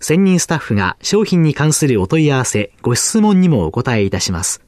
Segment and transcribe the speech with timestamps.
[0.00, 4.62] 専任スタッフが商品に関するお問い合わせ、ご質問にもお答えいたします。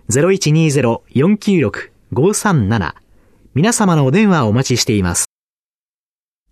[0.09, 2.93] 0120-496-537
[3.55, 5.25] 皆様のお電話をお待ちしています。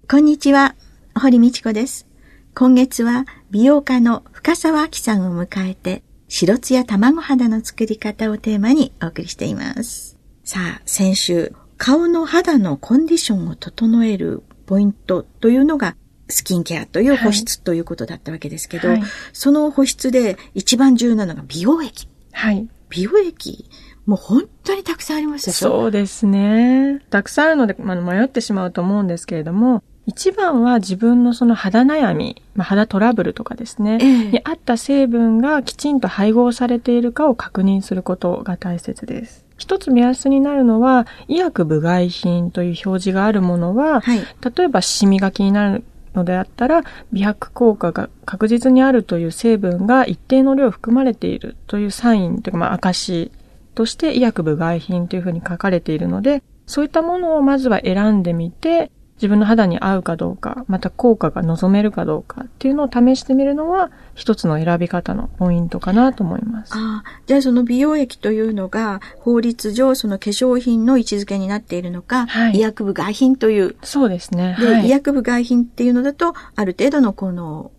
[0.10, 0.76] こんにちは、
[1.20, 2.08] 堀道子です。
[2.54, 10.18] 今月は美容家の深沢明さんを迎えて白ツヤ卵肌の作り方をテーマにお送りしています。
[10.44, 15.96] さあ、先週、顔の肌のコンディションを整えるポイントというのが、
[16.30, 22.08] スキンケアという保湿ということだったわけですけど、はい、その保湿で一番重要なのが美容液。
[22.34, 22.70] はい。
[22.90, 23.68] 美容液、
[24.06, 25.70] もう本当にたくさんありますでしょ？
[25.70, 27.02] そうですね。
[27.10, 39.48] たくさんあるので、まあ、迷ってしまうと思うんですけれども、一番は自分のその肌悩み、まあ、肌トラブルとかですね、ええ、に合った成分がきちんと配合されているかを確認することが大切です。
[39.62, 45.84] 一つ目安になるのは、医薬部外品という表示があるものは、はい、例えばシミが気になる
[46.16, 46.82] のであったら、
[47.14, 53.32] 美白効果が確実にあるという成分が一定の量含まれているというサインというか、まあ、証
[53.76, 58.90] として医薬部外品というふうに書かれているので、そういったものをまずは選んでみて、
[59.22, 66.74] 自分の肌に合うかどうか、また効果が望めるかどうかっていうのを試してみるのは、一つの選び方のポイントかなと思います。
[66.74, 73.76] ああ、じゃあその美容液というのが、法律上その化粧品の位置づけになっているのか、はい、医薬部外品という。
[73.84, 74.58] そうですね。
[74.60, 77.72] で、はい、医薬部外品っていうのだと、ある程度の効能を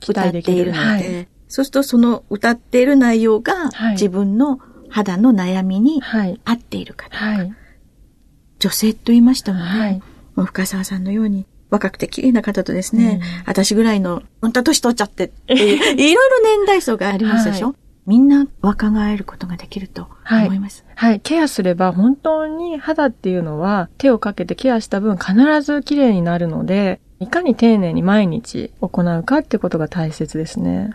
[0.00, 6.00] 歌っているので、はい、そうするとその歌っている内容が、自分の肌の悩みに
[6.44, 7.54] 合っているかどうか。
[8.60, 10.02] 女性と言いましたもんね。
[10.34, 17.76] もう深沢さんのように若くて綺麗な方とですね、うん、私ぐらいの、本当年取っちゃってっていう、いろいろ年代層がありますでしょ、はい、
[18.06, 21.10] みんな若返ることができると思います、はい。
[21.12, 21.20] はい。
[21.20, 30.90] ケアすれば本当に肌っていうのは手をかけてケアした分必ず綺麗になるので、いかに丁寧に毎日行うかってことが大切ですね。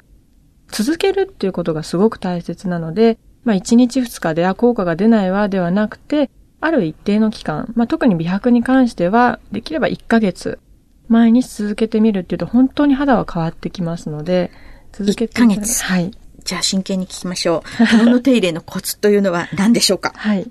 [0.70, 10.60] 続けるっていうことがすごく大切なので、まあ1日2日では効果が出ないわではなくて、ある一定の期間、まあ、特に美白に関しては、できれば1ヶ月、
[11.08, 14.52] 毎日続けてみるっていうと、本当に肌は変わってきますので、
[14.92, 15.84] 続けて1ヶ月？
[15.84, 16.12] はい。
[16.44, 17.86] じゃあ真剣に聞きましょう。
[17.88, 20.14] 顔の手入れのコツというのは何でしょうか？
[20.16, 20.50] はい。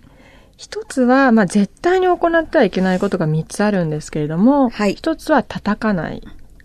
[0.57, 4.95] 一つは、まあ、絶対に行ってはいけないことが三つあるんですけれども、はい。
[4.95, 6.23] 一つは叩かない、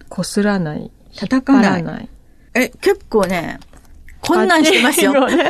[0.10, 1.60] 擦らない、叩か。
[1.62, 2.10] ない
[2.54, 3.60] え、結構ね、
[4.36, 5.14] こんなんしてますよ。
[5.28, 5.50] ね、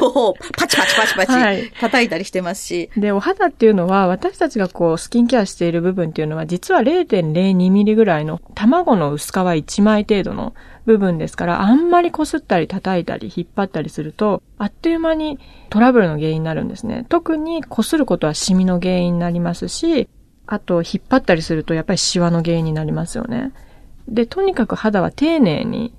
[0.58, 2.90] パチパチパチパチ、はい、叩いたりしてますし。
[2.97, 10.53] で、お肌っていうのは、私たちがこう、スキンケアしている部分っていうのは、実は0.02ミリぐらいの卵の薄皮1枚程度の
[10.86, 15.40] 部分ですから、あんまり擦ったり叩いたり引っ張ったりすると、あっという間に
[15.70, 17.06] トラブルの原因になるんですね。
[17.09, 20.09] 特に擦ることはシミの原因になりますし、
[20.47, 23.52] あと引っ張ったりするとやっぱりシワの原因になりますよね。
[24.08, 25.94] で、とにかく肌は丁寧に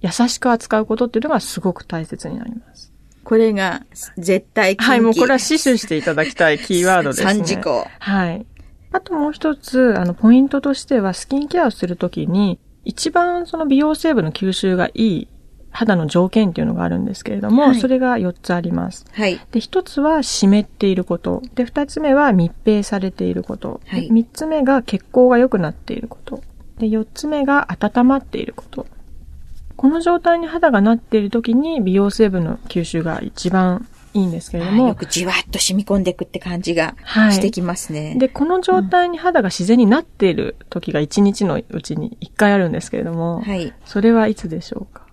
[0.00, 2.92] 優しく扱うことっていうのがすごく大切になります。
[3.22, 3.84] これが
[4.16, 7.30] 絶対はい、もうこれは死守していただきたいキーワードですね。
[7.32, 7.86] 3事項。
[7.98, 8.46] はい。
[8.92, 15.28] あともう一つ、あの、ポイントとしては、スキンケアをするときに、一番その美容成分の吸収がいい
[15.70, 19.06] 肌の条件っていうのがあるんですけれども、はい、それが4つあります。
[19.12, 19.40] はい。
[19.52, 21.42] で、1つは湿っていること。
[21.54, 23.80] で、2つ目は密閉されていること。
[23.86, 24.08] はい。
[24.08, 26.42] 3つ目が血行が良くなっていること。
[26.78, 28.86] で、4つ目が温まっていること。
[29.80, 34.88] この状態に肌がなっている時に美容成分の吸収が一番いいんですけれども。
[34.88, 36.96] よくじわっと染み込んでいくって感じが
[37.30, 38.10] してきますね。
[38.10, 43.72] はい、で、この状態に肌が自然になっている時が一日のうちに一回あるんですけれども、はい。
[43.86, 45.06] それはいつでしょうか？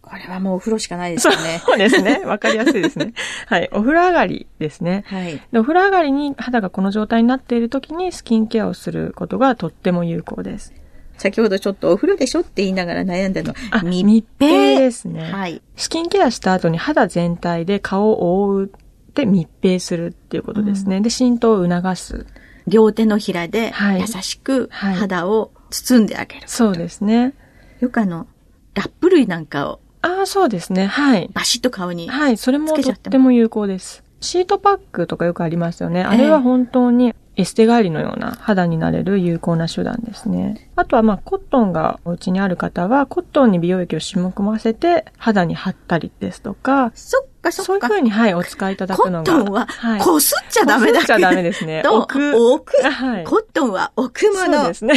[0.00, 1.60] これはもうお風呂しかないですよね。
[1.62, 2.22] そうですね。
[2.24, 3.12] わかりやすいですね。
[3.44, 3.68] はい。
[3.70, 5.04] お風呂上がりですね。
[5.08, 5.42] はい。
[5.52, 10.72] でお風呂上がりに肌がこの状態になっている時にスキンケアをすることがとっても有効です。
[11.18, 13.54] 先ほどちょっとお風呂でしょって言いながら悩んだの。
[13.84, 15.32] 密密閉ですね。
[15.32, 15.62] はい。
[15.76, 20.98] スキンケアした後に肌全体で顔を覆うって密閉するっていうことですね。
[20.98, 22.26] うん、で、浸透を促す。
[22.66, 27.34] 両手のひらで優しく肌を包んであげる、はい、そうですね。
[27.80, 28.26] よくあの、
[28.74, 29.80] ラップ類なんかを。
[30.02, 30.86] ああ、そうですね。
[30.86, 31.30] はい。
[31.32, 32.08] バシッと顔に。
[32.08, 34.04] はい、それもとっても有効です。
[34.20, 36.02] シートパックとかよくありますよね。
[36.02, 40.70] あれは本当にエステ帰りのような肌になれる有効な手段ですね。
[40.74, 46.92] あとはまあコットンがお家にある方はコットンに美容液を染み込ませて肌に貼ったりですとか。
[46.94, 47.66] そっかそっか。
[47.66, 49.32] そういうふうにはいお使いいただくのが。
[49.32, 49.68] コットンは
[50.02, 51.82] こすっちゃダメだこすっちゃダメですね。
[51.86, 52.52] 置く。
[52.52, 52.82] 置く。
[52.82, 53.24] はい。
[53.24, 54.58] コットンは置くもの。
[54.60, 54.94] そうですね。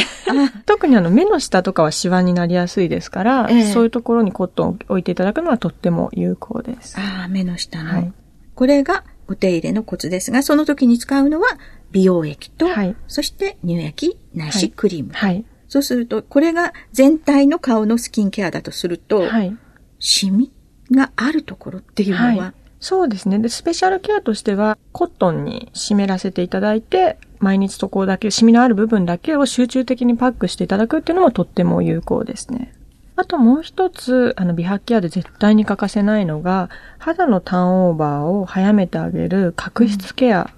[0.64, 6.96] 特にあの目の下とかはシワになりやすいですから、ええ、そういうところにコットンを置いていただくのはとっても有効です。
[6.98, 7.90] ああ、目の下の。
[7.90, 8.12] はい、
[8.54, 11.46] これがお手入れのコツですが、その時に使うのは
[11.92, 15.12] 美容液と、はい、そして乳液ないしクリーム。
[15.12, 15.44] はい。
[15.68, 19.56] そうすると、これが全体の顔のスキンケアだとすると、はい、
[20.00, 20.52] シミ
[20.90, 23.38] があるところっていうのは、はい、そうですね。
[23.38, 32.72] で、スペシャルケアとしては、コットンに湿らせていただいて、毎日そこだけ、シミのある部分だけを集中的にパックしていただくっていうのもとっても有効ですね。
[33.14, 40.50] あともう一つ、あの、美白ケアで絶対に欠かせないのが、肌のターンオーバーを早めてあげる角質ケア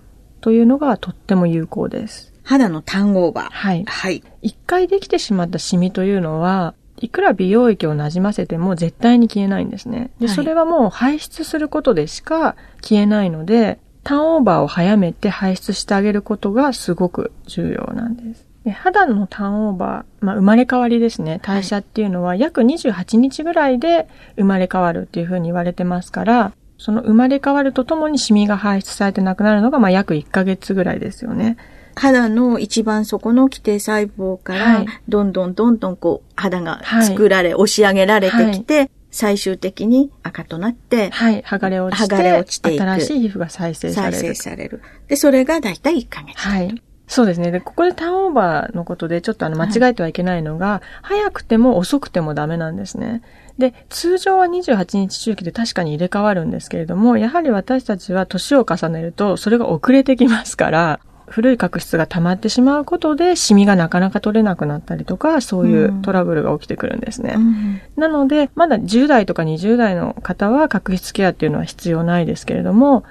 [0.43, 2.35] というのがとっても有効です。
[2.43, 3.47] 肌のターンオーバー。
[3.50, 3.85] はい。
[3.85, 4.23] はい。
[4.43, 10.11] 一回できてしまったシミというのは、いくら美容液をなじませても絶対に消えないんですね。
[10.21, 18.44] で、それはもう排出することでしか消えないので、ターンオーバーを早めて排出してあげることがすごく重要なんです。
[18.65, 21.41] で肌のターンオーバー、まあ、生まれ変わりですね。
[21.43, 31.56] 代謝っていうのは約28日ぐらいで生まれ変わるっていうふうに言われてますから、その生まれ変わるとともにシミが排出されてなくなるのが、まあ、約1ヶ月ぐらいですよね。
[31.94, 42.82] 肌の一番底の基底細胞から、どんどんどんどんこう、肌が作られ、はい、押し上げられてきて、はい、最終的に赤となって、はい、剥がれ落ちて、剥がれ落ちていく。
[42.82, 44.12] 新しい皮膚が再生される。
[44.14, 44.82] 再生される。
[45.06, 46.37] で、それがだいたい1ヶ月。
[46.37, 46.82] はい。
[47.06, 47.52] そうですね。
[47.52, 53.23] で、ここでターンオーバーのことでちょっとあの間違えてはいけないのが、はい、早くても遅くてもダメなんですね。
[53.59, 61.01] で、通常は28日周期で確かに入れ替わるんですけれども、やはり私たちは年を重ねるとそれが遅れてきますから、
[61.33, 67.35] 古い角質が溜まってしまうことで、シミがなかなか取れなくなったりとか、そういうトラブルが起きてくるんですね。
[67.37, 73.05] うん、なので、まだ10代とか20代の方は角質ケアっていうのは必要ないですけれども、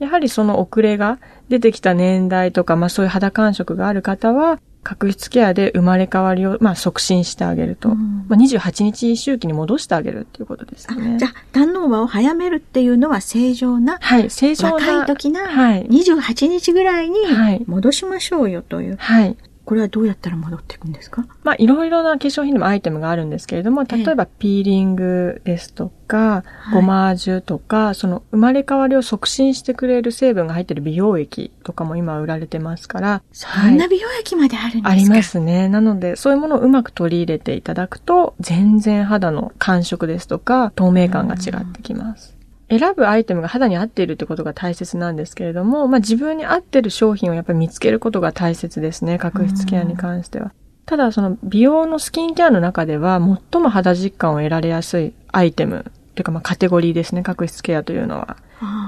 [0.00, 1.18] やはりその遅れが
[1.48, 7.90] 出てきた年代とか、まあそういう肌感触がある方は、角質ケアで生まれ変わりを、まあ、促進してあげると。
[7.90, 11.18] うん、まあ、28日周期に戻してあげるっていうことですね。
[11.18, 14.74] じゃあ、胆の輪を早めるっていうのは正常な、はい、正常な。
[14.74, 17.18] 若い時な、はい、28日ぐらいに
[17.66, 18.96] 戻しましょうよという。
[18.96, 19.36] はい。
[19.68, 21.26] これはどうやったら戻っていくんですか？
[21.44, 33.22] まあ、いろいろな化粧品でもアイテムがあるんですけれども、例えばピーリングですとか、えゴマージュとか、その生まれ変わりを促進してくれる成分が入っている美容液とかも今売られてますから。
[33.30, 35.68] そんな美容液まであるんですか、はい、ありますね。
[35.68, 42.37] なので、そういうものをうまく取り入れていただくと、全然肌の感触ですとか、透明感が違ってきます。
[42.70, 49.18] 選ぶアイテムが肌に合っているってことが大切なんですけれども、まあ自分に合ってる商品をやっぱり見つけることが大切ですね。
[49.18, 50.52] 角質ケアに関しては。
[50.84, 53.20] ただその美容のスキンケアの中では
[53.52, 57.22] 最も肌実感を得られやすいアイテムというかまあカテゴリーですね。
[57.22, 58.36] 角質ケアというのは。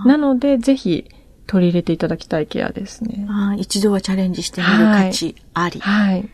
[0.05, 1.07] なのでぜひ
[1.47, 3.27] 取り入れていただきたいケアですね。
[3.29, 5.81] あ一度はチャレンジしてみる価値あり。
[5.81, 6.15] はい。
[6.15, 6.29] はい、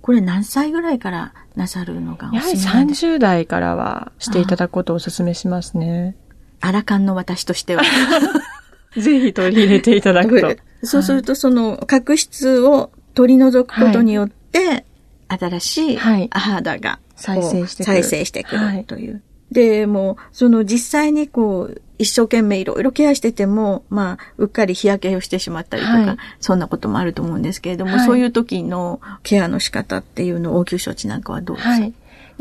[0.00, 6.16] これ何歳ぐらいからなさるのがやはり30代からはしていただくことをお勧めしますね。
[6.62, 7.82] アラカンの私としては。
[8.96, 10.56] ぜひ取り入れていただくと。
[10.86, 14.84] そうすると、その角質を取り除くことによって、
[15.28, 17.94] 新しい肌が再生してくる。
[17.94, 19.22] 再生してくるという。
[19.50, 31.92] で、もう、その実際にこう、一生懸命いろいろケアしてても、まあ、うっかり日焼けをしてしまったりとか、はい、そんなこともあると思うんですけれども、はい、そういう時のケアの仕方っていうの、応急処置なんかはどうですか、はい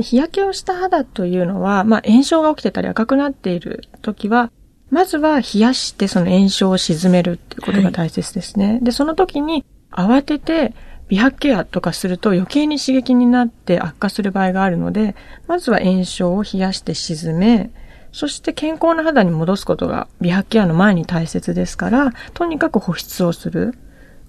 [0.02, 4.52] 日焼けをした肌というのは、まあ、炎症が起きてたり赤くなっている時は、
[4.90, 8.74] まずは冷やしてその炎症を鎮めるっていうことが大切ですね。
[8.74, 10.74] はい、で、その時に慌てて
[11.08, 15.16] 美白ケアとかすると余計に刺激になって悪化する場合があるので、
[15.48, 17.72] まずは炎症を冷やして鎮め、
[18.12, 23.74] そして健康な肌に戻すことが美白ケアの前に大切ですから、とにかく保湿をする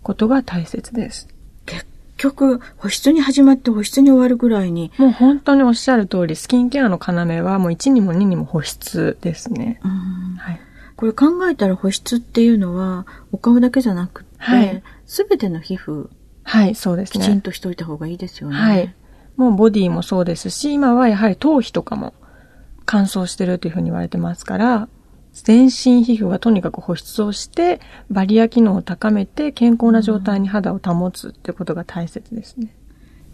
[0.03, 1.29] ことが大切です。
[2.23, 4.93] 局、保湿に始まって保湿に終わるぐらいに。
[4.97, 9.81] もう本当におっしゃる通り、スキンケアの要はもう1にも2にも保湿ですね。
[10.39, 10.61] はい、
[10.95, 16.11] これ考えたら保湿っていうのは、お顔だけじゃなくて、す、べ、ての皮膚、
[16.45, 17.25] はい、そうですね。
[17.25, 18.57] きちんとしといた方がいいですよね。
[18.57, 18.95] はい。
[19.37, 22.15] もうボディもそうですし、今はやはり頭皮とかも
[22.87, 24.89] 乾燥してるというふうに言われてますから、
[25.33, 32.75] 全身皮膚がとにかく保湿をして、バリア機能を高めて、健康な状態に肌を保つってことが大切ですね。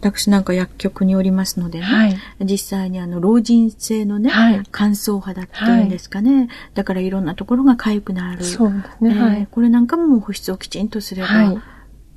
[0.01, 8.43] 私なんか薬局におりますのでね、はい、実際にあの老人性のね、はい、乾燥肌っていうんですかね、はい、だからいろんなところが痒くなる。
[8.45, 9.11] そうですね。
[9.11, 11.61] えー、はい、これなんかも保湿をきちんとすれば、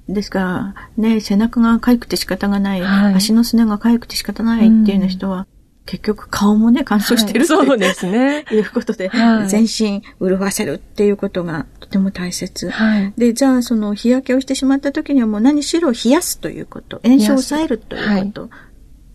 [0.08, 5.46] ですから、ね、背中が痒くて仕方がない、足のすねが痒くて仕方ないっていうような人は、
[5.84, 8.44] 結局顔もね、乾燥してる、はい、そうですね。
[8.52, 12.70] いうことで、はい、全身潤わせるっていうことがとても大切。
[12.70, 18.50] はい、で、じゃあその日焼けをしてしまった時にはもう何しろ冷やすということ、炎症を抑えるということ。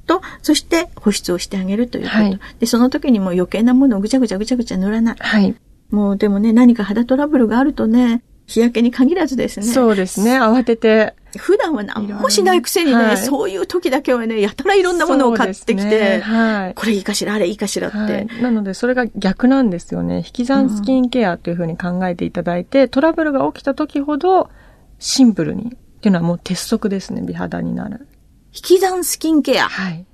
[0.07, 2.17] と、そして保湿をしてあげるということ。
[2.17, 5.15] はい、で、その時にも余計なものをぐちゃぐちゃぐちゃぐちゃ塗らない。
[5.19, 5.55] はい。
[5.89, 9.65] もうでもね、何か肌トラブルがあるとね、日焼けに限らずですね。
[9.65, 10.39] そうですね。
[10.39, 11.13] 慌てて。
[11.37, 18.27] 普段は何もしないくせにね、はい、そういう時だけはね、やたらいろんなものを買ってきて、ね、はい、これいいかしら、あれいいかしらって、はい。
[18.41, 20.19] なので、それが逆なんですよね。
[20.19, 24.49] 引き算スキンケアというふうに考えていただいて、うん、トラブルが起きた時ほど、
[24.97, 25.73] シンプルに。
[25.97, 28.07] っていうのはもう鉄則ですね、美肌になる。
[28.53, 29.67] 引き算スキンケア。
[29.67, 29.97] はい。
[29.97, 30.05] 引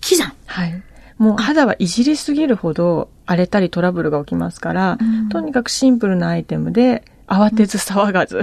[0.00, 0.82] き算はい。
[1.18, 8.42] もう肌はいじりすぎるほど荒れたりトラブルが起きますから、うん、とにかくシンプルなアイテムで、慌てず騒がず。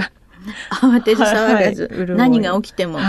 [0.70, 3.00] 慌てず騒がず、はいはい、何が起きても、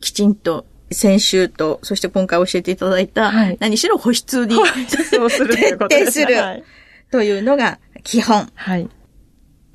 [0.00, 4.56] きちんと先週と、そして今回教えていただいた、はい、何しろ保湿に、
[4.88, 5.58] 徹底する
[7.10, 8.48] というのが基本。
[8.54, 8.88] はい。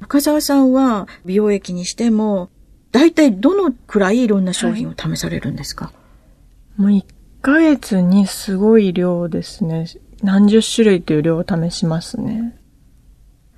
[0.02, 2.50] 深澤さんは美容液にしても、
[2.92, 5.92] 大体どのくらいいろんな商品を試されるんですか、は
[6.80, 7.04] い、もう1
[7.42, 9.88] ヶ月にすごい量ですね。
[10.22, 12.58] 何十種類という量を試しますね。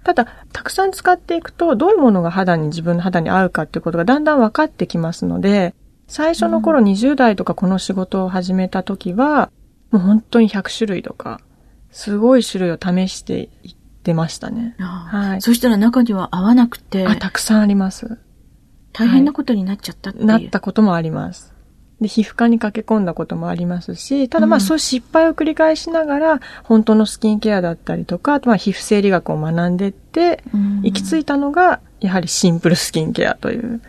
[0.08, 5.76] ただ、たくさん使っていくと、どういうものが肌に、自分の肌に合うかっていうことがだんだん分かってきますので、
[6.08, 9.52] 最初の頃20代とかこの仕事を始めた時は、
[9.92, 11.42] もう本当に100種類とか、
[11.92, 14.76] すごい種類を試していってましたね。
[14.78, 15.42] はい。
[15.42, 17.06] そしたら中には合わなくて。
[17.06, 18.18] あ、たくさんあります。
[18.94, 21.54] 大変なことになっちゃったっていう、はい、なったこともあります。
[22.02, 30.44] で、皮膚科に駆け込んだこともありますし、ただまあ、そういう失敗を繰り返しながら、本当のスキンケアだったりとか、まあ、皮膚生理学を学んでって、
[30.84, 33.82] 行き着いたのが、やはりシンプルスキンケアという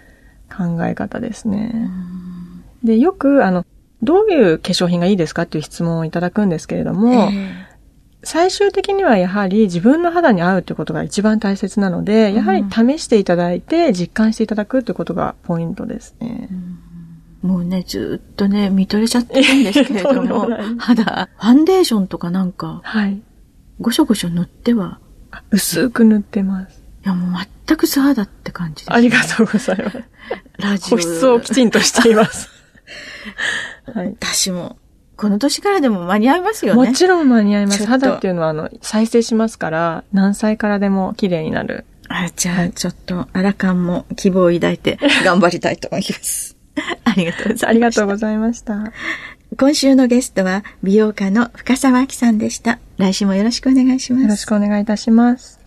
[0.48, 1.90] 考え方ですね。
[2.82, 3.66] で、よく、あの、
[4.02, 7.30] どういう化粧品がいいですかっていう質問をいただくんですけれども、
[8.22, 16.48] 最終的にはやはり自分の肌に合うということが一番大切なので、やはり試していただいて実感していただくということがポイントですね。
[16.50, 16.87] うん
[17.42, 23.20] もうね、ずっとね、見とれちゃってるんですけれども、 肌、ファンデーションとかなんか、はい。
[23.80, 24.98] ごしょごしょ塗っては。
[25.50, 26.82] 薄く塗ってます。
[27.04, 30.02] いや、もう全く素肌って感じです、ね、ありがとうございます。
[30.58, 30.96] ラジオ。
[30.96, 32.48] 保湿をきちんとしています。
[33.94, 34.16] はい。
[34.20, 34.76] 私も、
[35.16, 36.88] この年からでも間に合いますよね。
[36.88, 37.86] もちろん間に合います。
[37.86, 41.84] 肌っていうのは、あの、再生しますから、何歳からでも綺麗になる。
[42.08, 46.57] あ、じゃあ、ちょっと、アラカンも希望を抱いて頑張りたいと思います。
[47.04, 47.68] ありがとうございました。
[47.68, 48.92] ありがとうございました。
[49.56, 52.78] 今週のゲストは美容家の深沢明さんでした。
[52.98, 54.22] 来週もよろしくお願いします。
[54.22, 55.58] よろしくお願いいたします。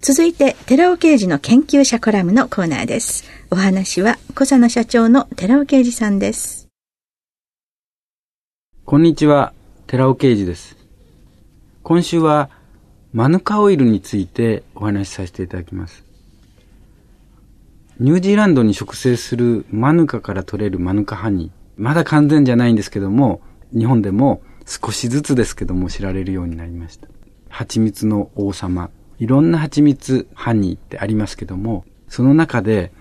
[0.00, 3.24] 続いて、寺尾刑事の研究者コラムのコーナーです。
[3.52, 6.66] お話は、小佐野社長の寺尾刑事さんです。
[8.84, 9.52] こんにちは、
[9.86, 10.76] 寺尾刑事です。
[11.84, 12.50] 今週は、
[13.12, 16.04] マヌカオイルについてお話しさせていただきます。
[18.00, 21.50] ニュージーランドに植生するマヌカから取れるマヌカハニー。
[21.76, 23.42] まだ完全じゃないんですけども、
[23.76, 27.08] 日本でも少しずつですけども知られるようになりました。
[27.50, 28.90] 蜂蜜の王様。
[29.18, 32.92] いろんな蜂蜜、ハニーってありますけども、その中で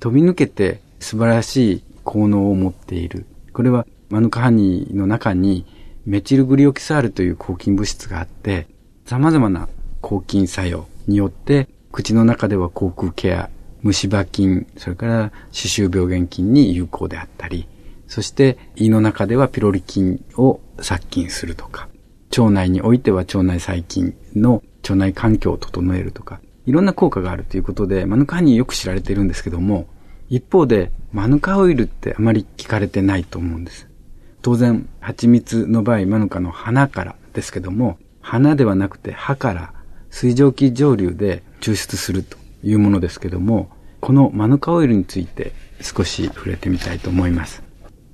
[0.00, 3.26] 飛び抜けて素晴らしい効能を持っている。
[3.52, 5.66] これはマヌカハニーの中に
[6.06, 8.66] メチルグリオキサールという抗菌物質があって、
[9.04, 9.68] 様々な
[10.00, 13.50] 抗菌作用によって口の中では口腔ケア、
[13.82, 17.68] 虫歯菌、それから歯周病原菌に有効であったり、
[18.06, 21.88] そして胃の中ではピロリ菌を殺菌するとか、
[22.36, 29.86] 腸内においては腸内細菌の腸内環境を整えるとか、いろんな効果があるということで、マヌカハニーよく知られているんですけども、
[30.28, 33.88] 一方で、マヌカオイルってあまり聞かれてないと思うんです。
[34.42, 39.72] 当然、蜂蜜の場合、マヌカの花からですけども、花ではなくて葉から
[40.10, 47.62] 水蒸気蒸留で抽出するというものですけども、このマヌカオイルについて少し触れてみたいと思います。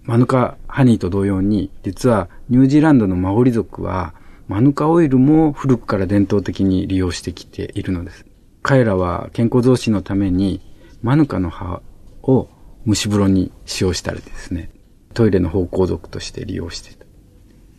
[0.05, 4.15] マヌカハニーと同様に、実はニュージーランドのマオリ族は、
[4.49, 8.27] マヌカオイルも古くから伝統的に利用してきているのです。
[8.63, 10.61] 彼らは健康増進のために、
[11.03, 11.81] マヌカの葉
[12.23, 12.49] を
[12.87, 14.71] 蒸し風呂に使用したりですね。
[15.15, 17.07] トイレの芳香族として利用していた。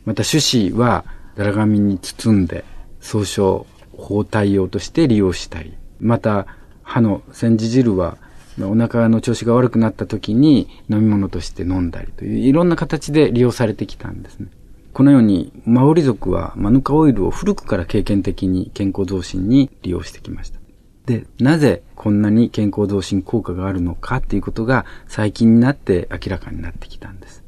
[0.05, 1.05] また種子は
[1.35, 2.63] ダラ紙に包んで
[3.01, 6.47] 総称包帯用として利用したり、また
[6.83, 8.17] 歯の煎じ汁は
[8.61, 14.47] お腹の調子が悪くなった時に飲み物として飲んだりといういろんな形で利用されてきたんですね。
[14.95, 20.59] このように、マオリ族はマヌカオイルを古くから経験的に健康増進に利用してきました。
[21.05, 27.43] で、なぜこんなに健康増進効果があるのかっていうことが最近になって明らかになってきたんです。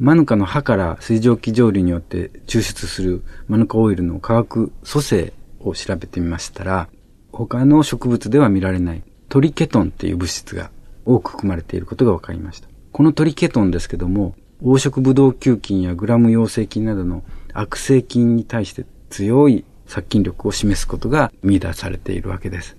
[0.00, 6.88] マヌカの葉から水蒸気蒸留によって抽出するマヌカオイルの化学組成を調べてみましたら、
[7.32, 10.70] 他の植物では見られないトリケトンっていう物質が
[11.04, 12.68] 多く含まれていることが分かりました。
[12.92, 17.24] このトリケトンですけども、黄色ブドウ球菌やグラム陽性菌などの
[17.54, 22.76] 悪性菌に対して強い殺菌力を示すことが見出されているわけです。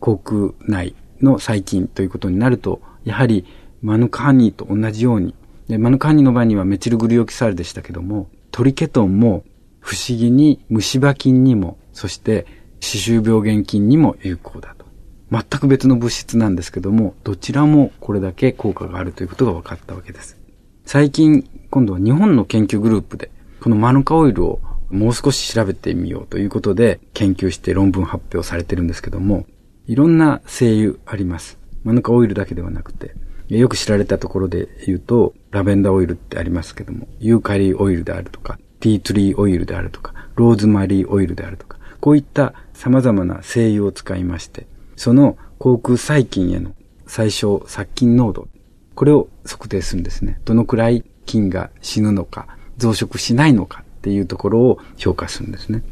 [0.00, 3.46] 口腔内の細菌ということになると、やはり
[3.80, 5.34] マヌカハニーと同じように、
[5.68, 9.44] でマヌカハニーの場合にはメチルグリオキサールでしたけども、トリケトンも
[9.80, 12.46] 不思議に虫歯菌にも、そして
[12.84, 14.84] 歯周病原菌にも有効だと。
[15.30, 20.38] 全く別の物質なんですけども、どちらもこれだけ効果があるということが分かったわけです。
[20.84, 24.60] 最近、今度は日本の研究グループで、このマヌカオイルを
[24.90, 29.46] もう少し調べてみようということで研究して論文発表されてるんですけども、
[29.86, 31.58] いろんな精油あります。
[31.82, 33.14] マヌカオイルだけではなくて、
[33.48, 46.72] よく知られたところで言うと、ラベンダーオイルってありますけども、ユーカリオイルであるとか、ティーツリーオイルであるとか、ローズマリーオイルであるとか、こういった様々な精油を使いまして、その口腔細菌への
[47.06, 48.46] 最小殺菌濃度、
[48.94, 50.38] これを測定するんですね。
[50.44, 52.46] どのくらい菌が死ぬのか、
[52.76, 55.82] 増殖しないのかっていうところを評価するんですね。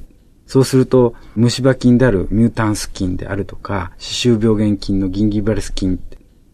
[0.46, 5.98] そうすると、虫歯菌であるミュータンス菌であるとか、歯周病原菌のギンギバレス菌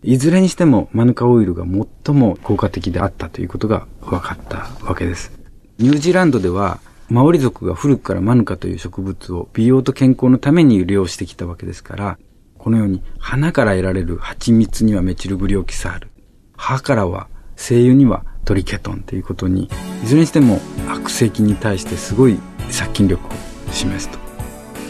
[0.05, 1.65] いずれにしてもマヌカオイルが
[2.05, 5.33] 最も効果的であったということが分かったわけです。
[5.79, 6.79] ニュージーランドでは
[7.09, 12.19] マオリ族が古くからマヌカという植物を美容と健康のために利用してきたわけですから、
[12.59, 16.09] このように花から得られる蜂蜜にはメチルグリオキサール、
[16.57, 19.71] 葉からは精油にはトリケトンということに、
[20.05, 23.31] いずれにしても悪性菌に対してすごい殺菌力を
[23.73, 24.19] 示すと。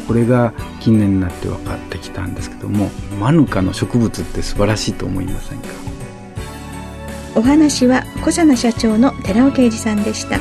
[0.08, 5.68] これが近年になって分かってきたんですけども、マヌカの植物って素晴らしいと思いませんか？
[7.36, 10.40] お話は小佐奈社長の寺尾啓二さんでした。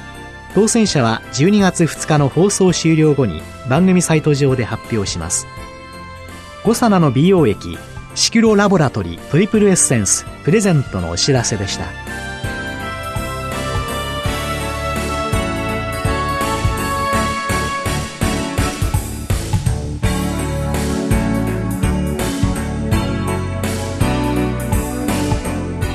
[0.53, 5.47] 当選者は12月2日の放送終了後に番組サイト上で発表します。
[6.63, 7.77] 5サナの美容液
[8.15, 11.85] シクロラボラトリトリプルエッセンスプレゼントのお知らせでした。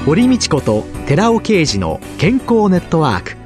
[0.07, 3.46] 堀道子と寺尾啓二の健康ネットワーク。